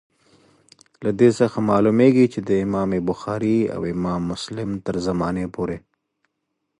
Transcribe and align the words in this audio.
له 1.03 1.11
دې 1.19 1.29
څخه 1.39 1.57
معلومیږي 1.69 2.25
چي 2.33 2.39
د 2.49 2.51
امام 2.65 2.91
بخاري 3.09 3.57
او 3.75 3.81
امام 3.93 4.21
مسلم 4.31 4.69
تر 4.85 4.95
زمانې 5.07 5.45
پوري. 5.55 5.77